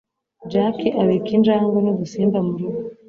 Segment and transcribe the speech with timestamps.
[0.51, 2.79] Jack abika injangwe nudusimba murugo.